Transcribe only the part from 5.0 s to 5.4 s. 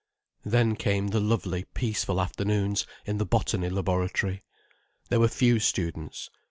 There were